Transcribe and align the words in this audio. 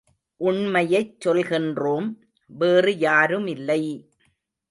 உண்மையைச் 0.41 1.11
சொல்கின்றோம் 1.25 2.07
வேறு 2.49 2.91
யாருமில்லை! 2.99 3.81